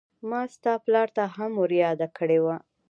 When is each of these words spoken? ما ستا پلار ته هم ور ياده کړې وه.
ما 0.29 0.41
ستا 0.53 0.73
پلار 0.85 1.07
ته 1.17 1.23
هم 1.35 1.51
ور 1.61 1.71
ياده 1.83 2.07
کړې 2.17 2.39
وه. 2.45 2.55